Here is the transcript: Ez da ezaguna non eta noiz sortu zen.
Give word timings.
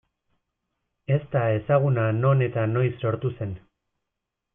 Ez 1.15 1.19
da 1.35 1.43
ezaguna 1.57 2.05
non 2.23 2.41
eta 2.47 2.63
noiz 2.73 2.91
sortu 3.05 3.33
zen. 3.39 3.53